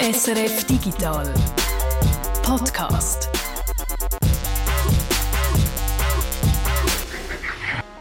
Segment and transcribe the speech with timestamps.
[0.00, 1.34] SRF Digital
[2.44, 3.28] Podcast.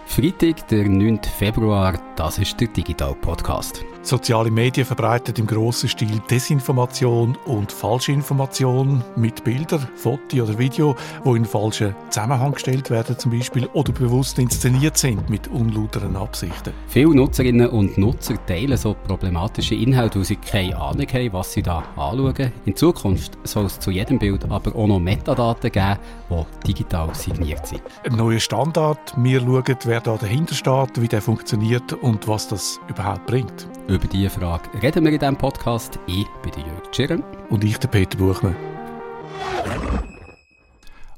[0.05, 1.21] Freitag, der 9.
[1.23, 3.83] Februar, das ist der Digital Podcast.
[4.07, 10.95] Soziale Medien verbreiten im grossen Stil Desinformation und Falschinformation mit Bildern, Foto oder Video,
[11.25, 16.71] wo in falschen Zusammenhang gestellt werden zum Beispiel oder bewusst inszeniert sind mit unlauteren Absichten.
[16.87, 21.61] Viele Nutzerinnen und Nutzer teilen so problematische Inhalte, weil sie keine Ahnung haben, was sie
[21.61, 22.53] da anschauen.
[22.63, 25.97] In Zukunft soll es zu jedem Bild aber auch noch Metadaten geben,
[26.29, 27.81] die digital signiert sind.
[28.05, 28.99] Ein neuer Standard.
[29.17, 33.67] Wir schauen, wer da dahinter steht, wie der funktioniert und was das überhaupt bringt.
[33.87, 35.97] Über diese Frage reden wir in diesem Podcast.
[36.07, 37.23] Ich bin der Jörg Tschirren.
[37.49, 38.55] Und ich, der Peter Buchmann.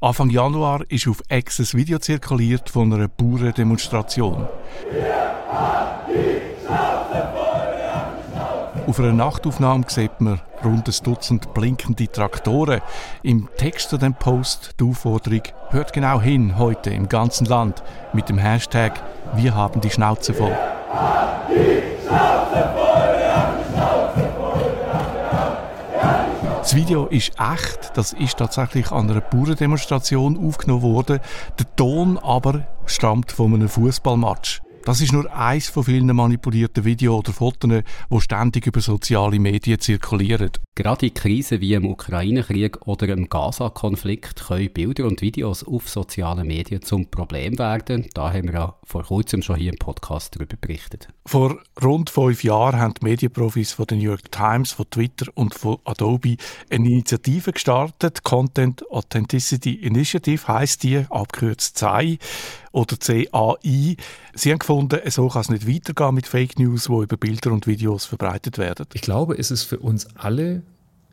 [0.01, 4.47] Anfang Januar ist auf X ein Video zirkuliert von einer Bauerndemonstration.
[8.85, 12.81] Auf einer Nachtaufnahme sieht man rund ein Dutzend blinkende Traktoren.
[13.23, 17.81] Im Text zu dem Post die Aufforderung Hört genau hin heute im ganzen Land
[18.13, 19.01] mit dem Hashtag
[19.35, 20.57] Wir haben die Schnauze voll.
[26.69, 31.19] Das Video ist echt, das ist tatsächlich an einer Bauerndemonstration aufgenommen worden.
[31.57, 34.61] Der Ton aber stammt von einem Fußballmatch.
[34.85, 39.79] Das ist nur eins von vielen manipulierten Videos oder Fotos, die ständig über soziale Medien
[39.79, 40.51] zirkulieren.
[40.73, 46.47] Gerade in Krisen wie im Ukraine-Krieg oder im Gaza-Konflikt können Bilder und Videos auf sozialen
[46.47, 48.07] Medien zum Problem werden.
[48.13, 51.09] Da haben wir ja vor kurzem schon hier im Podcast darüber berichtet.
[51.25, 55.53] Vor rund fünf Jahren haben die Medienprofis von der New York Times, von Twitter und
[55.53, 56.37] von Adobe
[56.69, 58.23] eine Initiative gestartet.
[58.23, 62.17] Content Authenticity Initiative heißt die, abgekürzt CAI
[62.71, 63.97] oder CAI.
[64.33, 67.67] Sie haben gefunden, so kann es nicht weitergehen mit Fake News, die über Bilder und
[67.67, 68.85] Videos verbreitet werden.
[68.93, 70.61] Ich glaube, es ist für uns alle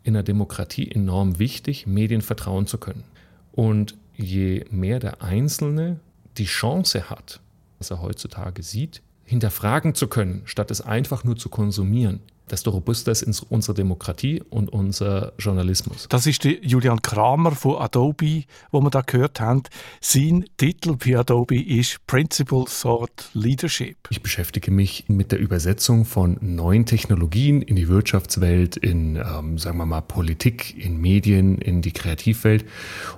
[0.02, 3.04] in der Demokratie enorm wichtig, Medien vertrauen zu können.
[3.52, 6.00] Und je mehr der Einzelne
[6.38, 7.40] die Chance hat,
[7.78, 12.20] was er heutzutage sieht, hinterfragen zu können, statt es einfach nur zu konsumieren,
[12.50, 16.06] desto robuster ist unsere Demokratie und unser Journalismus.
[16.08, 19.62] Das ist der Julian Kramer von Adobe, wo wir da gehört haben.
[20.00, 23.96] Sein Titel bei Adobe ist Principal Thought Leadership.
[24.10, 29.78] Ich beschäftige mich mit der Übersetzung von neuen Technologien in die Wirtschaftswelt, in, ähm, sagen
[29.78, 32.64] wir mal, Politik, in Medien, in die Kreativwelt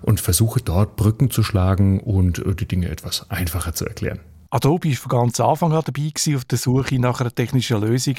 [0.03, 4.21] und versuche dort Brücken zu schlagen und äh, die Dinge etwas einfacher zu erklären.
[4.51, 8.15] Adobe war von ganz Anfang an dabei gewesen, auf der Suche nach einer technischen Lösung,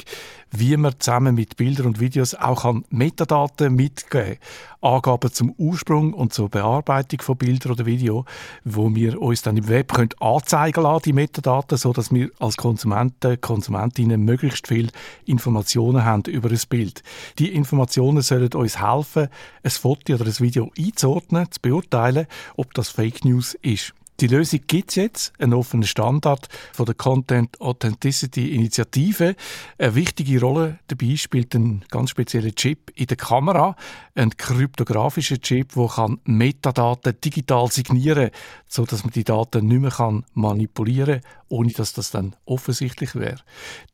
[0.51, 4.93] wie man zusammen mit Bildern und Videos auch an Metadaten mitgeben kann.
[4.93, 8.25] Angaben zum Ursprung und zur Bearbeitung von Bildern oder Video,
[8.63, 12.57] wo wir uns dann im Web können anzeigen lassen, die Metadaten, so dass wir als
[12.57, 14.91] Konsumenten, Konsumentinnen möglichst viel
[15.25, 17.01] Informationen haben über ein Bild.
[17.39, 19.29] Die Informationen sollen uns helfen,
[19.63, 23.95] ein Foto oder ein Video einzuordnen, zu beurteilen, ob das Fake News ist.
[24.19, 29.33] Die Lösung gibt es jetzt, einen offenen Standard von der Content Authenticity Initiative.
[29.77, 33.77] Eine wichtige Rolle dabei spielt ein ganz spezieller Chip in der Kamera,
[34.15, 41.21] ein kryptografischer Chip, der Metadaten digital signieren kann, sodass man die Daten nicht mehr manipulieren
[41.21, 43.37] kann, ohne dass das dann offensichtlich wäre.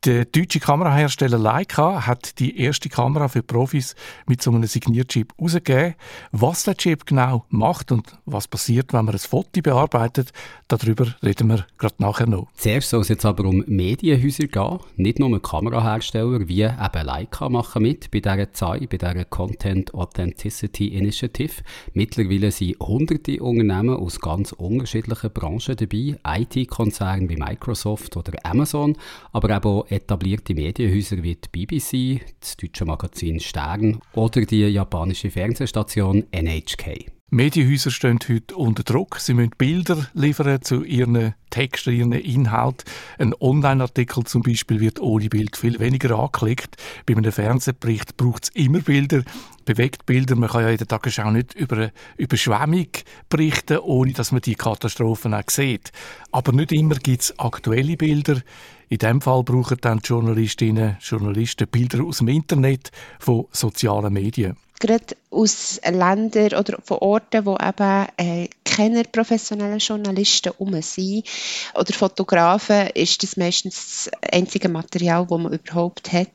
[0.05, 3.95] Der deutsche Kamerahersteller Leica hat die erste Kamera für Profis
[4.27, 5.95] mit so einem Signierchip herausgegeben.
[6.31, 10.31] Was der Chip genau macht und was passiert, wenn man ein Foto bearbeitet, arbeitet.
[10.67, 12.47] Darüber reden wir gerade nachher noch.
[12.55, 14.79] Zuerst soll es jetzt aber um Medienhäuser gehen.
[14.95, 20.87] Nicht nur Kamerahersteller wie eben Leica machen mit bei dieser ZAI, bei dieser Content Authenticity
[20.87, 21.61] Initiative.
[21.93, 26.17] Mittlerweile sind hunderte Unternehmen aus ganz unterschiedlichen Branchen dabei.
[26.25, 28.97] IT-Konzerne wie Microsoft oder Amazon,
[29.31, 35.29] aber eben auch etablierte Medienhäuser wie die BBC, das deutsche Magazin Stern oder die japanische
[35.29, 37.14] Fernsehstation NHK.
[37.35, 39.19] Medienhäuser stehen heute unter Druck.
[39.19, 42.85] Sie müssen Bilder liefern zu ihren Texten, ihren Inhalt.
[43.17, 46.77] Ein Online-Artikel zum Beispiel wird ohne Bild viel weniger angeklickt.
[47.05, 49.23] Bei einem Fernsehbericht braucht es immer Bilder,
[49.65, 50.37] Bewegtbilder.
[50.37, 52.87] Man kann ja in der Tagesschau nicht über eine Überschwemmung
[53.27, 55.91] berichten, ohne dass man die Katastrophen auch sieht.
[56.31, 58.39] Aber nicht immer gibt es aktuelle Bilder.
[58.87, 64.55] In dem Fall brauchen dann die Journalistinnen Journalisten Bilder aus dem Internet von sozialen Medien
[64.79, 71.25] gerade aus Ländern oder von Orten, wo eben äh, keine professionellen Journalisten um sind
[71.75, 76.29] oder Fotografen, ist das meistens das einzige Material, das man überhaupt hat.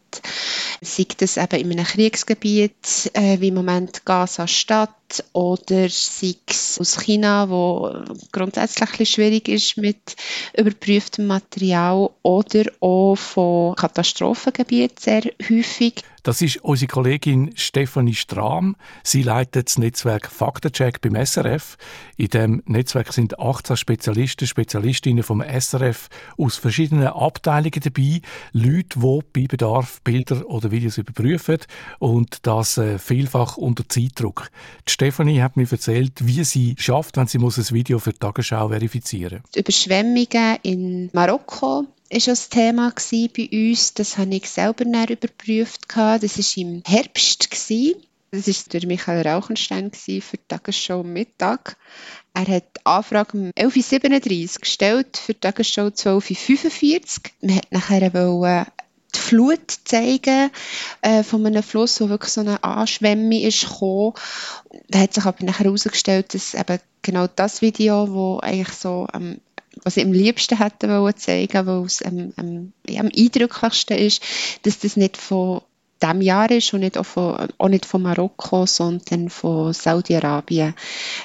[0.81, 4.91] Sei das eben in einem Kriegsgebiet, äh, wie im Moment Gaza-Stadt,
[5.33, 7.93] oder sei es aus China, wo
[8.33, 10.17] grundsätzlich schwierig ist mit
[10.57, 16.05] überprüftem Material, oder auch von Katastrophengebieten sehr häufig.
[16.23, 18.77] Das ist unsere Kollegin Stefanie Strahm.
[19.03, 21.77] Sie leitet das Netzwerk Faktencheck beim SRF.
[22.17, 28.21] In dem Netzwerk sind 18 Spezialisten, Spezialistinnen vom SRF aus verschiedenen Abteilungen dabei.
[28.53, 31.59] Leute, die bei Bedarf Bilder oder Videos überprüfen
[31.99, 34.51] und das äh, vielfach unter Zeitdruck.
[34.87, 38.19] Die Stefanie hat mir erzählt, wie sie schafft, wenn sie muss ein Video für die
[38.19, 39.57] Tagesschau verifizieren muss.
[39.57, 43.95] Überschwemmungen in Marokko ist das Thema bei uns.
[43.95, 45.83] Das habe ich selber überprüft.
[45.89, 47.49] Das war im Herbst.
[47.53, 51.77] Das war durch Michael Rauchenstein für die Tagesschau Mittag.
[52.35, 57.31] Er hat die Anfrage um 11.37 Uhr gestellt für die Tagesschau 12.45 Uhr.
[57.43, 58.67] Man hat nachher wollen
[59.15, 60.51] die Flut zeigen
[61.03, 64.15] äh, von einem Fluss, wo wirklich so eine Anschwemmung ist gekommen.
[64.89, 69.41] Da hat sich aber nachher herausgestellt, dass eben genau das Video, wo eigentlich so am
[69.83, 74.23] was ich am liebsten hätte wollen zeigen, weil es am, am, ja, am eindrücklichsten ist,
[74.63, 75.63] dass das nicht von
[76.03, 80.75] diesem Jahr ist und nicht auch, von, auch nicht von Marokko, sondern von Saudi-Arabien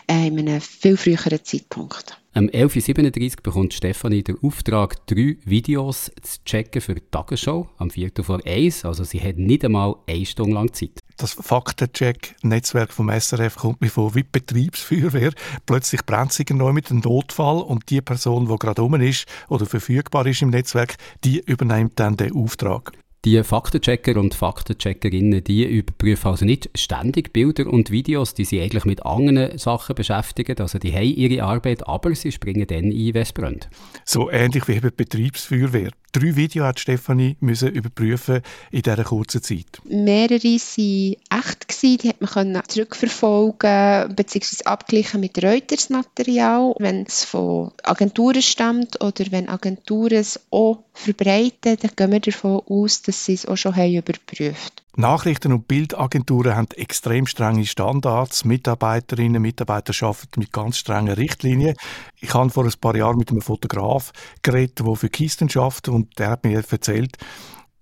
[0.07, 2.19] äh, in einem viel früheren Zeitpunkt.
[2.37, 7.89] Am 11.37 Uhr bekommt Stefanie den Auftrag, drei Videos zu checken für die Tagesschau am
[7.89, 8.11] 4.
[8.21, 8.83] vor 1.
[8.83, 10.99] Also sie hat nicht einmal eine Stunde lang Zeit.
[11.15, 15.31] Das Faktencheck-Netzwerk vom SRF kommt mir vor wie die Betriebsfeuerwehr.
[15.65, 19.65] Plötzlich brennt sich neu mit einem Notfall und die Person, die gerade oben ist oder
[19.65, 22.91] verfügbar ist im Netzwerk, die übernimmt dann den Auftrag.
[23.25, 28.85] Die Faktenchecker und Faktencheckerinnen, die überprüfen also nicht ständig Bilder und Videos, die sie eigentlich
[28.85, 30.59] mit anderen Sachen beschäftigen.
[30.59, 33.67] Also die haben ihre Arbeit, aber sie springen dann ein, wenn es brennt.
[34.03, 35.89] So ähnlich wie die Betriebsfeuerwehr.
[36.15, 38.39] Drei Videos hat Stefanie müssen überprüfen
[38.71, 39.81] in dieser kurzen Zeit.
[39.83, 44.63] Mehrere waren echt, gewesen, die hat man zurückverfolgen bzw.
[44.63, 51.91] abgleichen mit Reuters-Material, wenn es von Agenturen stammt oder wenn Agenturen es auch verbreiten, dann
[51.97, 56.67] gehen wir davon aus, dass sie es auch schon haben überprüft Nachrichten- und Bildagenturen haben
[56.75, 58.45] extrem strenge Standards.
[58.45, 61.75] Mitarbeiterinnen und Mitarbeiter arbeiten mit ganz strengen Richtlinien.
[62.19, 66.17] Ich habe vor ein paar Jahren mit einem Fotograf geredet, der für Kisten schafft und
[66.17, 67.17] der hat mir erzählt,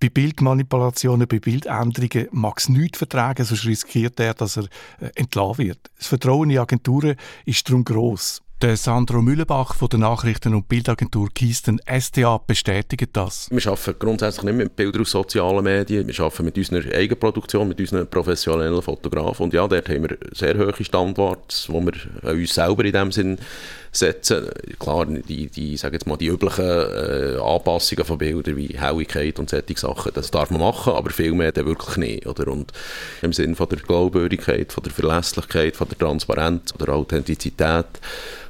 [0.04, 4.66] bei Bildmanipulationen, bei Bildänderungen mag es nichts vertragen, sonst riskiert er, dass er
[5.00, 5.92] äh, entlassen wird.
[5.98, 7.16] Das Vertrauen in Agenturen
[7.46, 8.43] ist darum gross.
[8.64, 13.50] Der Sandro Mühlebach von der Nachrichten- und Bildagentur Kisten STA bestätigt das.
[13.52, 17.82] Wir arbeiten grundsätzlich nicht mit Bildern aus sozialen Medien, wir arbeiten mit unserer Eigenproduktion, mit
[17.82, 19.44] unseren professionellen Fotografen.
[19.44, 23.38] Und ja, dort haben wir sehr hohe Standards, die wir uns selber in dem Sinn
[23.92, 24.48] setzen.
[24.80, 29.50] Klar, die, die, sag jetzt mal, die üblichen äh, Anpassungen von Bildern wie Helligkeit und
[29.50, 32.28] solche Sachen, das darf man machen, aber viel mehr dann wirklich nicht.
[32.28, 32.48] Oder?
[32.48, 32.72] Und
[33.22, 37.86] im Sinne von der Glaubwürdigkeit, von der Verlässlichkeit, von der Transparenz oder Authentizität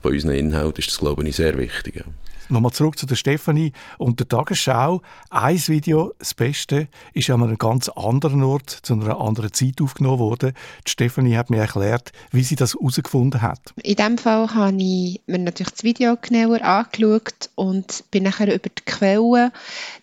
[0.04, 1.96] von unseren Inhalten ist das, glaube ich, sehr wichtig.
[1.96, 2.04] Ja.
[2.50, 5.02] Nochmal zurück zu der Stefanie und der Tagesschau.
[5.30, 10.20] Ein Video, das Beste, ist an einem ganz anderen Ort, zu einer anderen Zeit aufgenommen
[10.20, 10.54] worden.
[10.86, 13.60] Die Stefanie hat mir erklärt, wie sie das herausgefunden hat.
[13.82, 18.70] In diesem Fall habe ich mir natürlich das Video genauer angeschaut und bin nachher über
[18.70, 19.52] die Quellen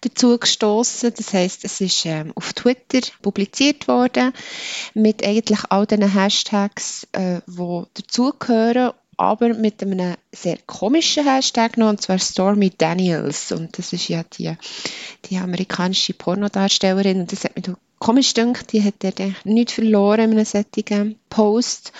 [0.01, 1.13] dazu gestoßen.
[1.15, 4.33] Das heißt, es ist ähm, auf Twitter publiziert worden
[4.95, 11.91] mit eigentlich all den Hashtags, äh, die dazugehören aber mit einem sehr komischen Hashtag noch,
[11.91, 13.53] und zwar Stormy Daniels.
[13.53, 14.57] Und das ist ja die,
[15.27, 17.21] die amerikanische Pornodarstellerin.
[17.21, 17.67] Und das hat mich
[18.01, 21.93] komisch gedacht, die hat dort nichts verloren in einem solchen Post.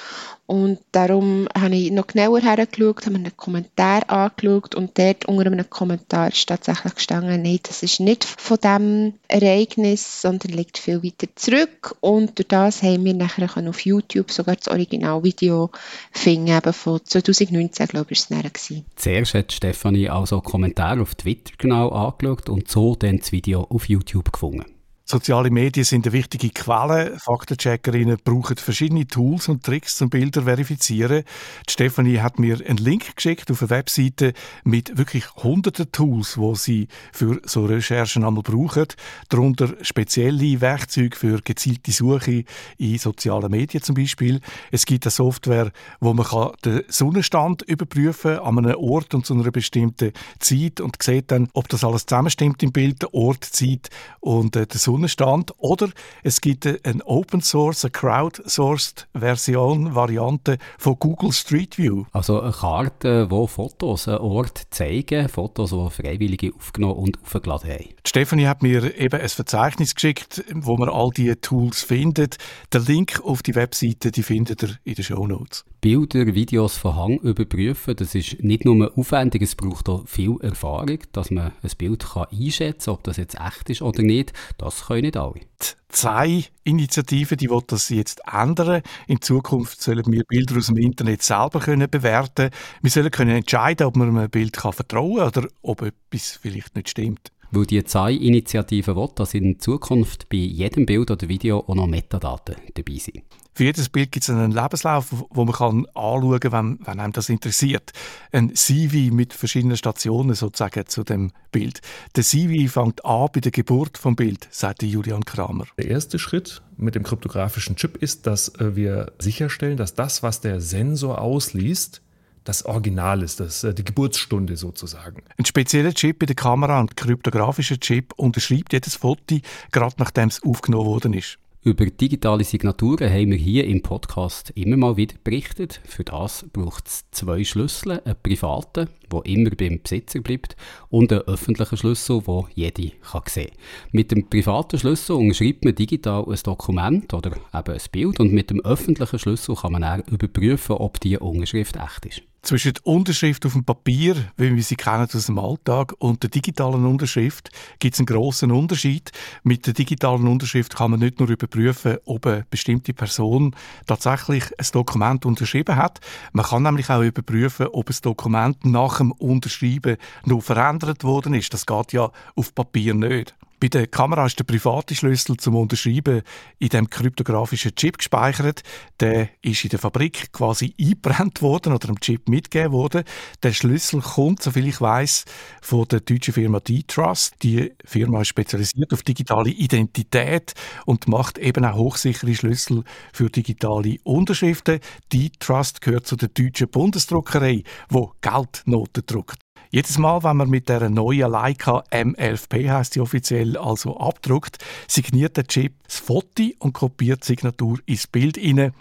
[0.47, 5.47] Und darum habe ich noch genauer hergeschaut, habe mir einen Kommentar angeschaut und dort unter
[5.47, 11.05] einem Kommentar ist tatsächlich gestanden, nein, das ist nicht von diesem Ereignis, sondern liegt viel
[11.05, 11.95] weiter zurück.
[12.01, 15.71] Und durch das haben wir nachher auf YouTube sogar das Originalvideo
[16.11, 18.85] finden, eben von 2019, glaube ich, war es dann.
[18.97, 23.89] Zuerst hat Stefanie also Kommentare auf Twitter genau angeschaut und so dann das Video auf
[23.89, 24.80] YouTube gefunden.
[25.11, 27.19] Soziale Medien sind eine wichtige Quelle.
[27.19, 31.25] Faktencheckerinnen brauchen verschiedene Tools und Tricks um Bilder verifizieren.
[31.69, 36.55] Die Stefanie hat mir einen Link geschickt auf eine Webseite mit wirklich hunderten Tools, wo
[36.55, 38.87] sie für so Recherchen einmal brauchen.
[39.29, 42.45] Darunter spezielle Werkzeuge für gezielte Suche
[42.79, 44.41] in sozialen Medien zum Beispiel.
[44.71, 49.35] Es gibt eine Software, wo man den Sonnenstand überprüfen kann an einem Ort und zu
[49.35, 53.91] einer bestimmten Zeit und sieht dann, ob das alles zusammenstimmt im Bild, der Ort, Zeit
[54.21, 55.53] und äh, der Sonnenstand Sonnenstand.
[55.59, 55.89] Oder
[56.23, 62.05] es gibt eine Open Source, eine crowdsourced Version, Variante von Google Street View.
[62.13, 67.89] Also eine Karte, wo Fotos einen Ort zeigen, Fotos, die Freiwillige aufgenommen und aufgeladen haben.
[68.07, 72.37] Stephanie hat mir eben ein Verzeichnis geschickt, wo man all diese Tools findet.
[72.73, 75.65] Den Link auf die Webseite, die findet ihr in den Show Notes.
[75.81, 80.99] Bilder, Videos von Hang überprüfen, das ist nicht nur aufwendig, es braucht auch viel Erfahrung,
[81.13, 84.35] dass man ein Bild kann einschätzen kann, ob das jetzt echt ist oder nicht.
[84.59, 85.41] Das können nicht alle.
[85.89, 88.83] Zwei Initiativen, die wollen das jetzt ändern.
[89.07, 92.51] In Zukunft sollen wir Bilder aus dem Internet selber können bewerten.
[92.83, 96.77] Wir sollen können entscheiden, ob man einem Bild kann vertrauen kann oder ob etwas vielleicht
[96.77, 97.33] nicht stimmt.
[97.53, 102.57] Weil die ZAI-Initiative will, dass in Zukunft bei jedem Bild oder Video auch noch Metadaten
[102.75, 103.25] dabei sind.
[103.53, 107.13] Für jedes Bild gibt es einen Lebenslauf, wo man kann anschauen kann, wenn, wenn einem
[107.13, 107.93] das interessiert.
[108.33, 111.81] Ein CV mit verschiedenen Stationen sozusagen zu dem Bild.
[112.17, 115.67] Der CV fängt an bei der Geburt vom Bild, sagt Julian Kramer.
[115.79, 120.41] Der erste Schritt mit dem kryptografischen Chip ist, dass äh, wir sicherstellen, dass das, was
[120.41, 122.03] der Sensor ausliest,
[122.45, 125.23] das Original ist, das, äh, die Geburtsstunde sozusagen.
[125.37, 129.39] Ein spezieller Chip in der Kamera, ein kryptografischer Chip, unterschreibt jedes Foto,
[129.73, 131.39] gerade nachdem es aufgenommen worden ist.
[131.63, 135.83] Über digitale Signaturen haben wir hier im Podcast immer mal wieder berichtet.
[135.85, 140.57] Für das braucht es zwei Schlüssel, einen privaten, der immer beim Besitzer bleibt,
[140.89, 143.51] und einen öffentlichen Schlüssel, den jede kann sehen
[143.93, 148.49] Mit dem privaten Schlüssel unterschreibt man digital ein Dokument oder eben ein Bild und mit
[148.49, 152.30] dem öffentlichen Schlüssel kann man dann überprüfen, ob die Unterschrift echt ist.
[152.43, 156.31] Zwischen der Unterschrift auf dem Papier, wie wir sie kennen aus dem Alltag, und der
[156.31, 159.13] digitalen Unterschrift gibt es einen grossen Unterschied.
[159.43, 163.55] Mit der digitalen Unterschrift kann man nicht nur überprüfen, ob eine bestimmte Person
[163.87, 166.01] tatsächlich ein Dokument unterschrieben hat.
[166.33, 171.53] Man kann nämlich auch überprüfen, ob das Dokument nach dem Unterschreiben noch verändert worden ist.
[171.53, 173.35] Das geht ja auf Papier nicht.
[173.61, 176.23] Bei der Kamera ist der private Schlüssel zum Unterschreiben
[176.59, 178.63] in dem kryptografischen Chip gespeichert.
[179.01, 183.05] Der ist in der Fabrik quasi eingebrannt worden oder am Chip mitgegeben worden.
[183.43, 185.27] Der Schlüssel kommt, soviel ich weiß,
[185.61, 187.35] von der deutschen Firma D-Trust.
[187.43, 190.55] Die Firma ist spezialisiert auf digitale Identität
[190.87, 194.81] und macht eben auch hochsichere Schlüssel für digitale Unterschriften.
[195.13, 199.50] D-Trust gehört zu der deutschen Bundesdruckerei, wo Geldnoten druckt.
[199.73, 204.59] Jedes Mal, wenn man mit der neuen Leica M11P heißt die offiziell also abdruckt,
[204.89, 208.59] signiert der Chip das Foto und kopiert die Signatur ins Bild rein.
[208.59, 208.73] Ein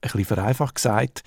[0.00, 1.22] bisschen vereinfacht gesagt.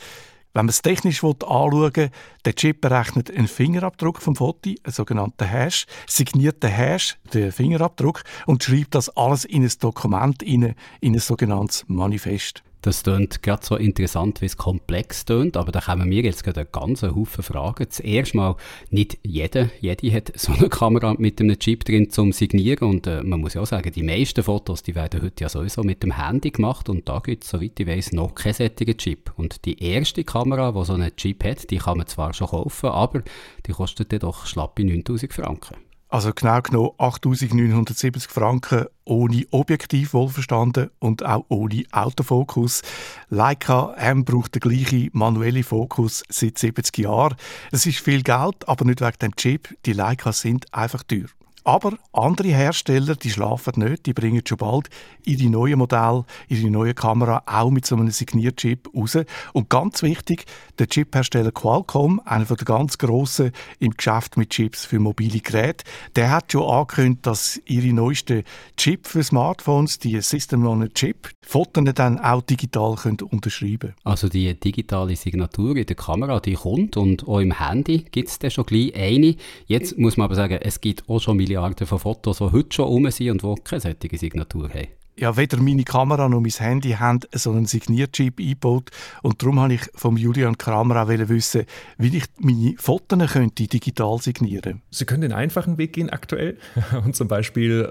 [0.54, 2.10] Wenn man es technisch anschauen will,
[2.46, 8.24] der Chip berechnet einen Fingerabdruck vom Foto, einen sogenannten Hash, signiert den Hash, den Fingerabdruck,
[8.48, 10.74] und schreibt das alles in ein Dokument, in
[11.04, 12.64] ein sogenanntes Manifest.
[12.84, 16.62] Das klingt gerade so interessant, wie es komplex klingt, aber da kommen mir jetzt gerade
[16.62, 17.86] einen ganzen Haufen Fragen.
[17.88, 18.56] Zuerst mal,
[18.90, 23.22] nicht jeder, jede hat so eine Kamera mit einem Chip drin zum Signieren und äh,
[23.22, 26.18] man muss ja auch sagen, die meisten Fotos, die werden heute ja sowieso mit dem
[26.18, 29.32] Handy gemacht und da gibt es, soweit ich weiß, noch keinen solchen Chip.
[29.38, 32.90] Und die erste Kamera, die so einen Chip hat, die kann man zwar schon kaufen,
[32.90, 33.22] aber
[33.68, 35.91] die kostet dann doch schlappe 9000 Franken.
[36.12, 42.82] Also genau genommen 8.970 Franken ohne Objektiv wohlverstanden und auch ohne Autofokus.
[43.30, 47.36] Leica M braucht den gleichen manuellen Fokus seit 70 Jahren.
[47.72, 49.74] Es ist viel Geld, aber nicht wegen dem Chip.
[49.86, 51.28] Die Leicas sind einfach teuer.
[51.64, 54.90] Aber andere Hersteller, die schlafen nicht, die bringen schon bald
[55.24, 59.18] ihre neuen Modelle, ihre neue Kamera auch mit so einem Signierchip raus.
[59.54, 60.46] Und ganz wichtig,
[60.80, 65.84] der Chiphersteller Qualcomm, einer der ganz grossen im Geschäft mit Chips für mobile Geräte,
[66.16, 68.44] der hat schon angekündigt, dass ihre neuesten
[68.78, 74.30] Chip für Smartphones, die System on a Chip, Fotos dann auch digital können unterschreiben Also
[74.30, 78.66] die digitale Signatur in der Kamera, die kommt und auch im Handy gibt es schon
[78.66, 79.36] gleich eine.
[79.68, 82.86] Jetzt muss man aber sagen, es gibt auch schon Milliarden von Fotos, die heute schon
[82.86, 84.88] rum sind und die keine solche Signatur haben.
[85.18, 88.90] Ja, weder meine Kamera noch mein Handy haben so einen Signierchip eingebaut
[89.22, 91.66] und darum wollte ich vom Julian Kramer auch wissen,
[91.98, 96.58] wie ich meine Fotos könnte digital signieren Sie können den einfachen Weg gehen aktuell
[97.06, 97.82] und zum Beispiel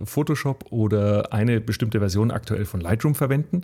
[0.00, 3.62] äh, Photoshop oder eine bestimmte Version aktuell von Lightroom verwenden.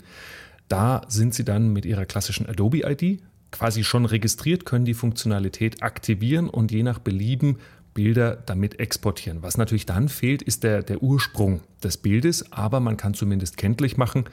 [0.69, 6.49] Da sind Sie dann mit Ihrer klassischen Adobe-ID quasi schon registriert, können die Funktionalität aktivieren
[6.51, 7.57] und je nach Belieben
[7.99, 9.43] Bilder damit exportieren.
[9.43, 13.97] Was natürlich dann fehlt, ist der, der Ursprung des Bildes, aber man kann zumindest kenntlich
[13.97, 14.27] machen,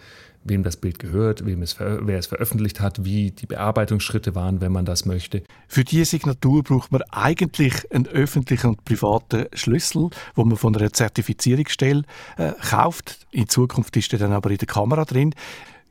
[0.43, 4.71] wem das Bild gehört, wem es, wer es veröffentlicht hat, wie die Bearbeitungsschritte waren, wenn
[4.71, 5.41] man das möchte.
[5.67, 10.93] Für diese Signatur braucht man eigentlich einen öffentlichen und privaten Schlüssel, wo man von einer
[10.93, 12.03] Zertifizierungsstelle
[12.37, 13.25] äh, kauft.
[13.31, 15.33] In Zukunft ist der dann aber in der Kamera drin.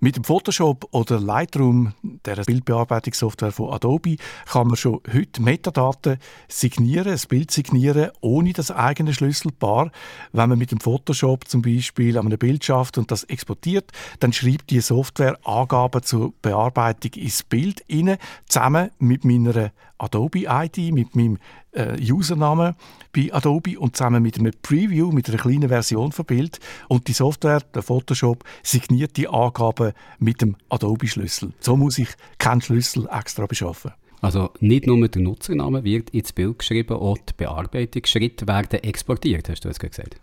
[0.05, 7.11] Mit dem Photoshop oder Lightroom, der Bildbearbeitungssoftware von Adobe, kann man schon heute Metadaten signieren,
[7.15, 9.91] ein Bild signieren, ohne das eigene Schlüsselpaar.
[10.33, 14.35] Wenn man mit dem Photoshop zum Beispiel an einem Bild schafft und das exportiert, dann
[14.35, 21.39] schreibt die Software Angaben zur Bearbeitung ins Bild rein, zusammen mit meiner Adobe-ID, mit meinem
[21.75, 22.77] äh, Username
[23.13, 26.61] bei Adobe und zusammen mit einem Preview, mit einer kleinen Version von Bild.
[26.89, 31.53] Und die Software, der Photoshop, signiert die Angaben mit dem Adobe-Schlüssel.
[31.61, 33.93] So muss ich keinen Schlüssel extra beschaffen.
[34.21, 39.67] Also nicht nur der Nutzername wird ins Bild geschrieben, auch die Bearbeitungsschritte werden exportiert, hast
[39.67, 40.19] du es gesagt?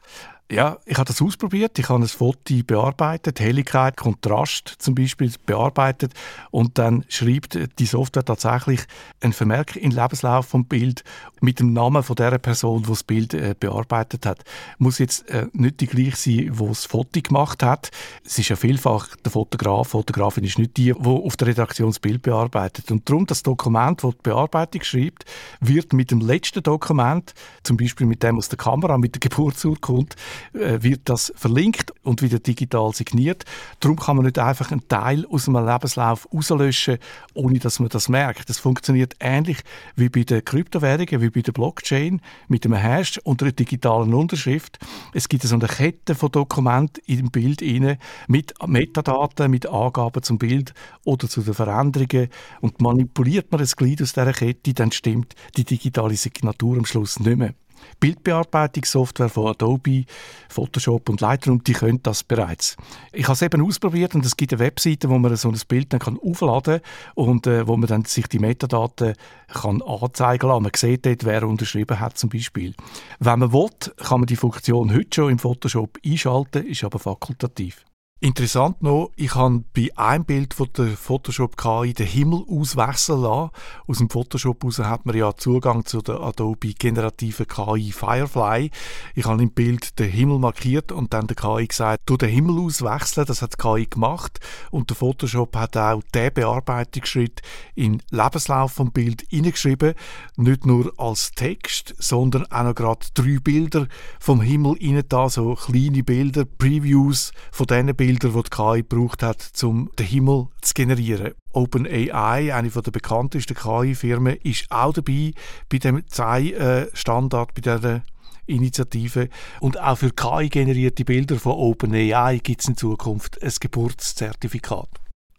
[0.51, 1.79] Ja, ich habe das ausprobiert.
[1.79, 6.13] Ich habe ein Foto bearbeitet, Helligkeit, Kontrast zum Beispiel bearbeitet
[6.51, 8.81] und dann schreibt die Software tatsächlich
[9.21, 11.05] einen Vermerk den Lebenslauf vom Bild
[11.39, 14.43] mit dem Namen von der Person, die das Bild äh, bearbeitet hat.
[14.77, 17.89] Muss jetzt äh, nicht die gleiche sein, die das Foto gemacht hat.
[18.25, 21.99] Es ist ja vielfach der Fotograf, Fotografin ist nicht die, die auf der Redaktion das
[21.99, 22.91] Bild bearbeitet.
[22.91, 25.23] Und darum das Dokument, das die Bearbeitung schreibt,
[25.61, 27.33] wird mit dem letzten Dokument,
[27.63, 30.17] zum Beispiel mit dem aus der Kamera, mit der Geburtsurkunde,
[30.53, 33.45] wird das verlinkt und wieder digital signiert.
[33.79, 36.97] Darum kann man nicht einfach einen Teil aus einem Lebenslauf rauslöschen,
[37.33, 38.49] ohne dass man das merkt.
[38.49, 39.59] Das funktioniert ähnlich
[39.95, 44.79] wie bei den Kryptowährungen, wie bei der Blockchain mit einem Hash und einer digitalen Unterschrift.
[45.13, 47.97] Es gibt so eine Kette von Dokumenten im Bild rein,
[48.27, 50.73] mit Metadaten, mit Angaben zum Bild
[51.03, 52.29] oder zu den Veränderungen
[52.61, 57.19] und manipuliert man ein Glied aus dieser Kette, dann stimmt die digitale Signatur am Schluss
[57.19, 57.53] nicht mehr.
[57.99, 60.05] Bildbearbeitungssoftware von Adobe,
[60.49, 62.75] Photoshop und Lightroom, die können das bereits.
[63.11, 65.93] Ich habe es eben ausprobiert und es gibt eine Webseite, wo man so ein Bild
[65.93, 66.81] dann kann aufladen
[67.15, 69.13] und äh, wo man dann sich die Metadaten
[69.47, 70.63] kann anzeigen lassen.
[70.63, 72.73] Man sieht dort, wer unterschrieben hat zum Beispiel.
[73.19, 77.85] Wenn man will, kann man die Funktion heute schon im Photoshop einschalten, ist aber fakultativ.
[78.23, 83.49] Interessant noch, ich habe bei einem Bild von der Photoshop KI den Himmel auswechseln lassen.
[83.87, 88.69] Aus dem Photoshop raus hat man ja Zugang zu der Adobe generativen KI Firefly.
[89.15, 92.59] Ich habe im Bild den Himmel markiert und dann der KI gesagt, du den Himmel
[92.59, 93.25] auswechseln.
[93.25, 97.41] Das hat die KI gemacht und der Photoshop hat auch den Bearbeitungsschritt
[97.73, 99.95] in Lebenslauf vom Bild hineingeschrieben.
[100.37, 103.87] Nicht nur als Text, sondern auch noch gerade drei Bilder
[104.19, 108.83] vom Himmel rein da, so kleine Bilder, Previews von diesen Bildern Bilder, die die KI
[108.83, 111.33] gebraucht hat, um den Himmel zu generieren.
[111.53, 115.31] OpenAI, eine der bekanntesten KI-Firmen, ist auch dabei
[115.69, 118.03] bei dem ZEI-Standard, bei dieser
[118.47, 119.29] Initiative.
[119.61, 124.89] Und auch für KI-generierte Bilder von OpenAI gibt es in Zukunft ein Geburtszertifikat.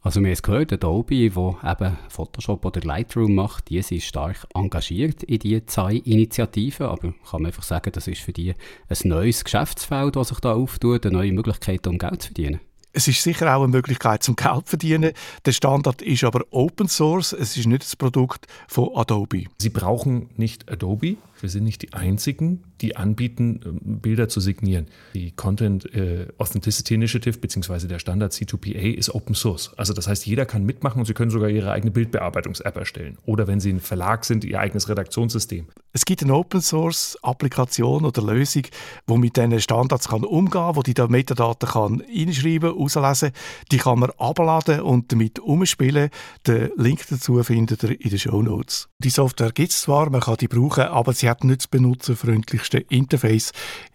[0.05, 4.49] Also wir haben es gehört, Adobe, wo eben Photoshop oder Lightroom macht, die sind stark
[4.53, 8.53] engagiert in diese zwei Initiativen, aber kann man einfach sagen, das ist für die
[8.89, 12.59] ein neues Geschäftsfeld, das sich da auftut, eine neue Möglichkeit, um Geld zu verdienen.
[12.95, 15.13] Es ist sicher auch eine Möglichkeit zum Geld verdienen.
[15.47, 17.33] Der Standard ist aber Open Source.
[17.33, 19.45] Es ist nicht das Produkt von Adobe.
[19.59, 21.17] Sie brauchen nicht Adobe.
[21.43, 24.87] Wir sind nicht die Einzigen, die anbieten, ähm, Bilder zu signieren.
[25.15, 27.89] Die Content äh, Authenticity Initiative bzw.
[27.89, 29.73] der Standard C2PA ist Open Source.
[29.77, 33.19] Also das heißt, jeder kann mitmachen und Sie können sogar Ihre eigene Bildbearbeitungs-App erstellen.
[33.27, 35.67] Oder wenn Sie ein Verlag sind, Ihr eigenes Redaktionssystem.
[35.93, 38.63] Es gibt eine Open Source Applikation oder Lösung,
[39.09, 43.33] die mit diesen Standards kann umgehen kann, wo die da Metadaten kann reinschreiben, auslesen.
[43.71, 46.11] Die kann man abladen und damit umspielen.
[46.47, 48.89] Den Link dazu findet ihr in den Show Notes.
[48.99, 52.79] Die Software gibt es zwar, man kann die brauchen, aber sie hat nicht das benutzerfreundlichste
[52.79, 53.53] Interface.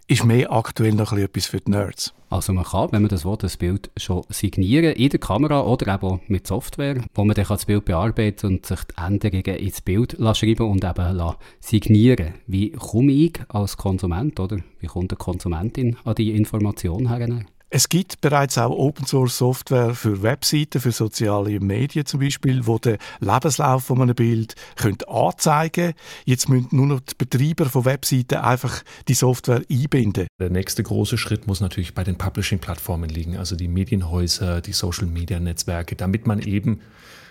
[0.08, 2.14] Ist mehr aktuell noch etwas für die Nerds.
[2.30, 5.94] Also man kann, wenn man das will, das Bild schon signieren in der Kamera oder
[5.94, 10.16] eben mit Software, wo man dann das Bild bearbeiten und sich die Änderungen ins Bild
[10.34, 16.14] schreiben und eben signieren Wie komme ich als Konsument oder wie kommt eine Konsumentin an
[16.16, 17.44] die Information her?
[17.70, 22.78] Es gibt bereits auch Open Source Software für Webseiten, für soziale Medien zum Beispiel, wo
[22.78, 25.92] den Lebenslauf von einem Bild könnt anzeigen.
[26.24, 30.28] Jetzt müssen nur noch die Betreiber von Webseiten einfach die Software einbinden.
[30.40, 35.94] Der nächste große Schritt muss natürlich bei den Publishing-Plattformen liegen, also die Medienhäuser, die Social-Media-Netzwerke,
[35.94, 36.80] damit man eben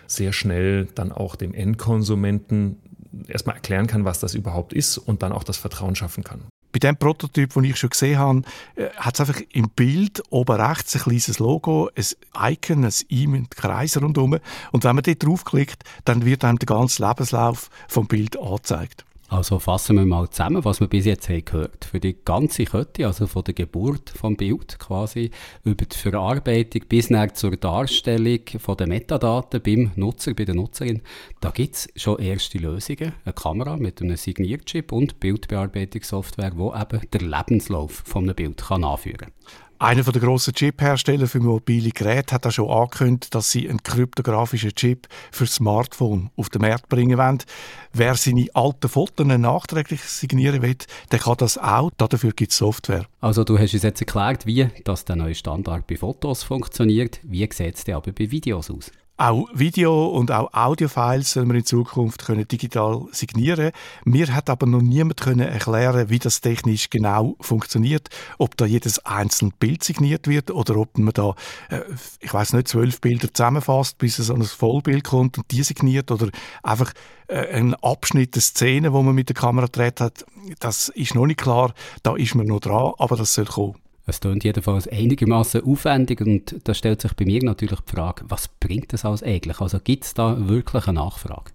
[0.06, 2.78] sehr schnell dann auch dem Endkonsumenten
[3.28, 6.43] erstmal erklären kann, was das überhaupt ist und dann auch das Vertrauen schaffen kann.
[6.78, 8.44] Bei dem Prototyp, den ich schon gesehen habe,
[8.76, 13.26] äh, hat es einfach im Bild oben rechts ein kleines Logo, ein Icon, ein I
[13.26, 14.38] mit Kreis rundherum.
[14.72, 19.07] Und wenn man dort draufklickt, dann wird einem der ganze Lebenslauf vom Bild angezeigt.
[19.30, 21.84] Also fassen wir mal zusammen, was wir bis jetzt haben gehört.
[21.84, 25.32] Für die ganze Kette, also von der Geburt vom Bild quasi,
[25.66, 31.02] über die Verarbeitung bis nach zur Darstellung von den Metadaten beim Nutzer, bei der Nutzerin,
[31.42, 33.12] da gibt es schon erste Lösungen.
[33.26, 38.86] Eine Kamera mit einem Signierchip und Bildbearbeitungssoftware, die eben den Lebenslauf von einem Bild kann
[38.86, 39.32] anführen kann.
[39.80, 44.74] Einer der grossen Chip-Hersteller für mobile Geräte hat auch schon angekündigt, dass sie einen kryptografischen
[44.74, 47.44] Chip für Smartphone auf den Markt bringen wollen.
[47.94, 50.78] Wer seine alten Fotos nachträglich signieren will,
[51.12, 51.92] der kann das auch.
[51.96, 53.06] Dafür gibt es Software.
[53.22, 57.20] Also du hast uns jetzt erklärt, wie das der neue Standard bei Fotos funktioniert.
[57.22, 58.92] Wie sieht es aber bei Videos aus?
[59.19, 63.71] Auch Video- und auch Audiofiles sollen wir in Zukunft können digital signieren
[64.06, 69.03] Mir hat aber noch niemand können erklären, wie das technisch genau funktioniert, ob da jedes
[69.08, 71.34] einzelne Bild signiert wird oder ob man da,
[71.69, 71.82] äh,
[72.19, 76.30] ich weiß nicht, zwölf Bilder zusammenfasst, bis so ein Vollbild kommt und die signiert oder
[76.62, 76.93] einfach
[77.27, 80.25] äh, ein Abschnitt der Szene, wo man mit der Kamera gedreht hat.
[80.60, 81.73] Das ist noch nicht klar.
[82.03, 83.87] Da ist man noch dran, aber das soll kommen.
[84.10, 88.48] Es klingt jedenfalls einigermaßen aufwendig und da stellt sich bei mir natürlich die Frage, was
[88.48, 89.60] bringt das alles eigentlich?
[89.60, 91.52] Also gibt es da wirklich eine Nachfrage?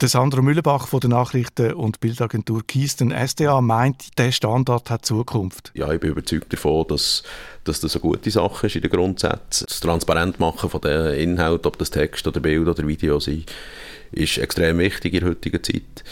[0.00, 5.72] Der Sandro Mühlebach von der Nachrichten- und Bildagentur Kisten SDA meint, der Standard hat Zukunft.
[5.74, 7.22] Ja, ich bin überzeugt davon, dass,
[7.64, 9.66] dass das eine gute Sache ist in den Grundsätzen.
[9.68, 13.44] Das Transparentmachen von den Inhalten, ob das Text oder Bild oder Video sind,
[14.10, 16.02] ist extrem wichtig in der heutigen Zeit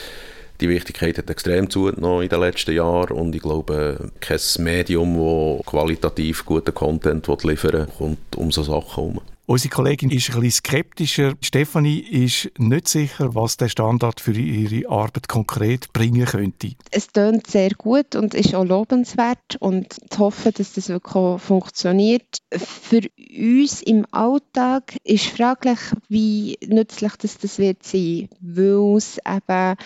[0.61, 5.67] die Wichtigkeit hat extrem zugenommen in den letzten Jahren und ich glaube, kein Medium, das
[5.67, 9.21] qualitativ guten Content liefern will, kommt um so Sachen herum.
[9.51, 11.33] Unsere Kollegin ist ein bisschen skeptischer.
[11.41, 16.73] Stefanie ist nicht sicher, was der Standard für ihre Arbeit konkret bringen könnte.
[16.91, 22.43] Es tönt sehr gut und ist auch lobenswert und ich hoffe, dass das wirklich funktioniert.
[22.53, 23.01] Für
[23.39, 25.79] uns im Alltag ist fraglich,
[26.11, 29.77] wie nützlich das, das wird sein, weil es eben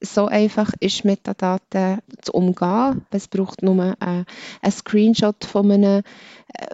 [0.00, 3.04] so einfach ist, Metadaten zu umgehen.
[3.10, 4.26] Es braucht nur einen
[4.70, 6.02] Screenshot von einem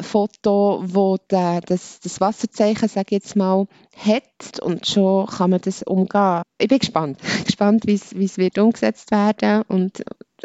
[0.01, 3.67] Foto, wo der, das, das Wasserzeichen, sage ich jetzt mal,
[3.97, 6.43] hat und schon kann man das umgehen.
[6.59, 10.03] Ich bin gespannt, gespannt, wie es wird umgesetzt werden und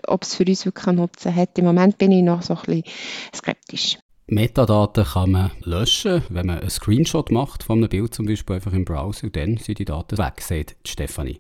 [0.08, 1.58] ob es für uns wirklich einen Nutzen hat.
[1.58, 2.84] Im Moment bin ich noch so ein bisschen
[3.34, 3.98] skeptisch.
[4.28, 8.74] Metadaten kann man löschen, wenn man einen Screenshot macht von einem Bild zum Beispiel einfach
[8.74, 11.40] im Browser, dann sind die Daten weg, sagt Stefanie.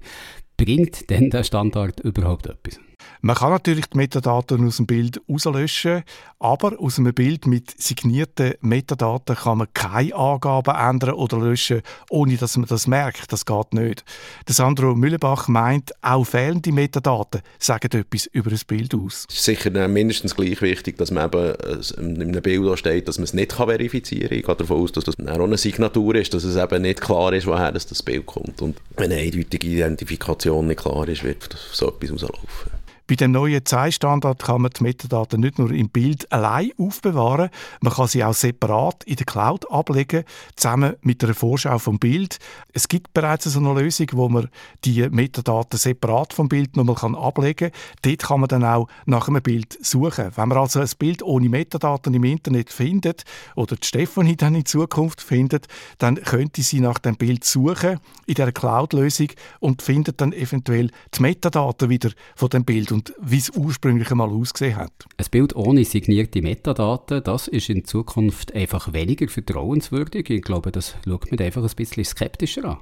[0.56, 2.80] Bringt denn der Standard überhaupt etwas?
[3.22, 6.04] Man kann natürlich die Metadaten aus dem Bild rauslöschen,
[6.40, 12.38] aber aus einem Bild mit signierten Metadaten kann man keine Angaben ändern oder löschen, ohne
[12.38, 13.32] dass man das merkt.
[13.32, 14.04] Das geht nicht.
[14.48, 19.26] Der Sandro Müllebach meint, auch fehlende Metadaten sagen etwas über das Bild aus.
[19.30, 21.56] Es ist sicher mindestens gleich wichtig, dass man eben
[21.98, 24.38] in einem Bild steht, dass man es nicht verifizieren kann.
[24.38, 27.34] Ich gehe davon aus, dass das auch eine Signatur ist, dass es eben nicht klar
[27.34, 28.62] ist, woher das Bild kommt.
[28.62, 32.75] Und wenn eine eindeutige Identifikation nicht klar ist, wird so etwas rauslaufen.
[33.08, 37.94] Bei dem neuen Zeitstandard kann man die Metadaten nicht nur im Bild allein aufbewahren, man
[37.94, 40.24] kann sie auch separat in der Cloud ablegen,
[40.56, 42.40] zusammen mit einer Vorschau vom Bild.
[42.74, 44.50] Es gibt bereits so eine Lösung, wo man
[44.86, 47.80] die Metadaten separat vom Bild nochmal ablegen kann.
[48.02, 50.32] Dort kann man dann auch nach einem Bild suchen.
[50.36, 53.24] Wenn man also ein Bild ohne Metadaten im Internet findet
[53.56, 55.68] oder die Stefanie dann in Zukunft findet,
[56.00, 59.28] dann könnte sie nach dem Bild suchen in der Cloud-Lösung
[59.60, 64.30] und findet dann eventuell die Metadaten wieder von dem Bild und wie es ursprünglich einmal
[64.30, 64.94] ausgesehen hat.
[65.18, 70.30] Ein Bild ohne signierte Metadaten, das ist in Zukunft einfach weniger vertrauenswürdig.
[70.30, 72.78] Ich glaube, das schaut man einfach ein bisschen skeptischer an.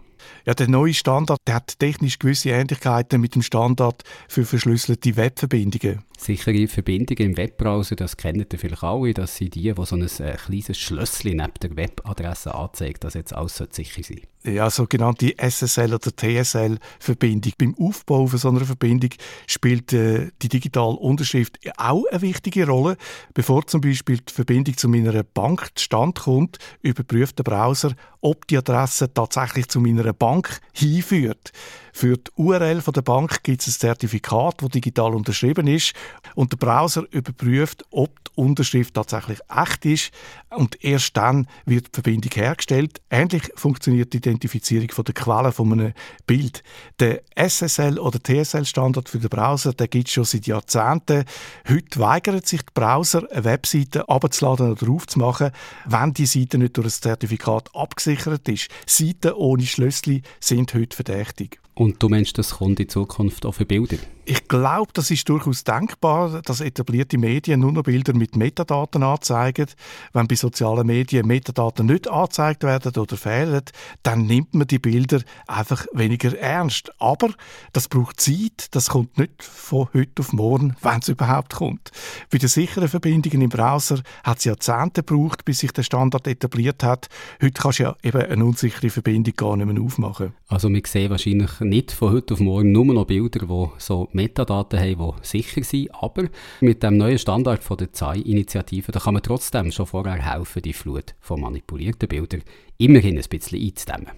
[0.45, 6.03] Ja, der neue Standard der hat technisch gewisse Ähnlichkeiten mit dem Standard für verschlüsselte Webverbindungen.
[6.17, 10.03] Sichere Verbindungen im Webbrowser, das kennen ihr vielleicht alle, das sind die, die so ein
[10.03, 15.95] äh, kleines Schlösschen neben der Webadresse anzeigt, dass jetzt alles sicher sein Ja, sogenannte SSL-
[15.95, 17.53] oder TSL-Verbindung.
[17.57, 19.09] Beim Aufbau von so einer Verbindung
[19.47, 22.95] spielt äh, die digitale Unterschrift auch eine wichtige Rolle.
[23.33, 28.57] Bevor zum Beispiel die Verbindung zu meiner Bank zustande kommt, überprüft der Browser, ob die
[28.57, 31.51] Adresse tatsächlich zu meiner Bank hinführt.
[31.95, 35.93] Für die URL von der Bank gibt es ein Zertifikat, das digital unterschrieben ist
[36.33, 40.11] und der Browser überprüft, ob die Unterschrift tatsächlich echt ist
[40.49, 42.99] und erst dann wird die Verbindung hergestellt.
[43.11, 45.93] Ähnlich funktioniert die Identifizierung von der Quelle von einem
[46.25, 46.63] Bild.
[46.99, 51.25] Der SSL oder TSL Standard für den Browser, der gibt es schon seit Jahrzehnten.
[51.69, 55.51] Heute weigern sich die Browser, eine Webseite abzuladen oder aufzumachen,
[55.85, 57.69] wenn die Seite nicht durch ein Zertifikat
[58.13, 58.67] abgesichert ist.
[58.85, 61.59] Seiten ohne Schlössli sind heute verdächtig.
[61.75, 63.97] Und du meinst, das kommt in Zukunft auch für Bilder?
[64.25, 69.65] Ich glaube, das ist durchaus denkbar, dass etablierte Medien nur noch Bilder mit Metadaten anzeigen.
[70.13, 73.63] Wenn bei sozialen Medien Metadaten nicht angezeigt werden oder fehlen,
[74.01, 76.93] dann nimmt man die Bilder einfach weniger ernst.
[76.99, 77.31] Aber
[77.73, 81.91] das braucht Zeit, das kommt nicht von heute auf morgen, wenn es überhaupt kommt.
[82.31, 86.81] Bei den sicheren Verbindungen im Browser hat es Jahrzehnte gebraucht, bis sich der Standard etabliert
[86.81, 87.09] hat.
[87.41, 90.31] Heute kannst du ja eben eine unsichere Verbindung gar nicht mehr aufmachen.
[90.47, 94.79] Also wir sehen wahrscheinlich nicht von heute auf morgen nur noch Bilder, die so Metadaten
[94.79, 95.93] haben, die sicher sind.
[95.93, 96.25] Aber
[96.61, 100.73] mit dem neuen Standard von der ZAI-Initiative, da kann man trotzdem schon vorher helfen, die
[100.73, 102.43] Flut von manipulierten Bildern
[102.77, 104.13] immerhin ein bisschen einzudämmen.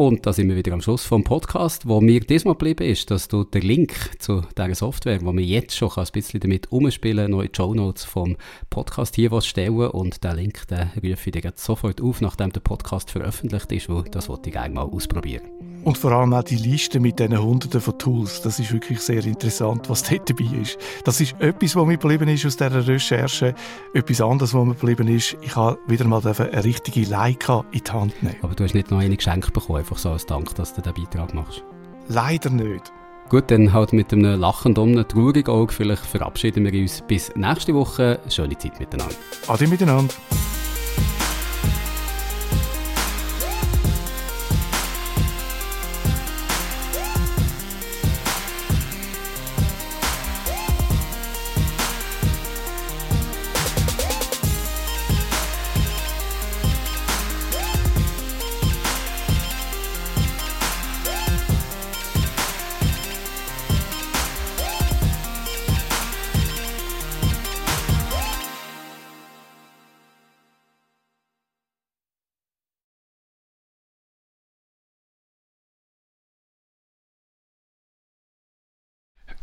[0.00, 1.86] Und da sind wir wieder am Schluss vom Podcast.
[1.86, 5.76] Wo mir diesmal geblieben ist, dass du den Link zu dieser Software, wo wir jetzt
[5.76, 8.38] schon ein bisschen damit umspielen noch in die Show Notes vom
[8.70, 9.90] Podcast hier was stellen.
[9.90, 14.04] Und den Link, den rufe ich dir sofort auf, nachdem der Podcast veröffentlicht ist, weil
[14.04, 15.42] das wollte ich gerne mal ausprobieren.
[15.82, 19.24] Und vor allem auch die Liste mit diesen Hunderten von Tools, das ist wirklich sehr
[19.24, 20.78] interessant, was dort dabei ist.
[21.04, 23.54] Das ist etwas, was mir geblieben ist aus dieser Recherche.
[23.94, 27.90] Etwas anderes, was mir geblieben ist, ich habe wieder mal eine richtige Leica in die
[27.90, 28.36] Hand nehmen.
[28.42, 30.94] Aber du hast nicht noch eine geschenkt bekommen, einfach so als Dank, dass du diesen
[30.94, 31.62] Beitrag machst?
[32.08, 32.92] Leider nicht.
[33.30, 35.72] Gut, dann halt mit einem lachenden und einem traurigen Auge.
[35.72, 38.18] Vielleicht verabschieden wir uns bis nächste Woche.
[38.28, 39.14] Schöne Zeit miteinander.
[39.46, 40.14] Ade miteinander.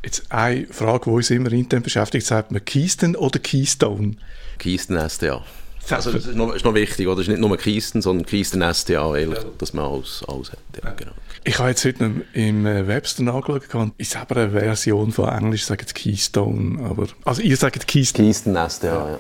[0.08, 4.14] Jetzt eine Frage, die uns immer intern beschäftigt, sagt man Keystone oder Keystone?
[4.58, 5.44] Keystone STA.
[5.90, 7.18] Also das ist noch, ist noch wichtig, oder?
[7.18, 10.60] Das ist nicht nur Keystone, sondern Keystone STA, ehrlich, dass man alles, alles hat.
[10.82, 11.12] Ja, genau.
[11.44, 15.70] Ich habe jetzt heute im äh, Webster angeschaut und ich selber eine Version von Englisch,
[15.70, 18.28] jetzt Keystone, aber, also ihr sagt Keystone.
[18.30, 19.20] Keystone STA, ja.